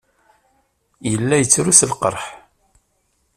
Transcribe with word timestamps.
Yella 1.09 1.35
yettru 1.41 1.73
seg 1.75 1.89
lqerḥ. 1.93 2.23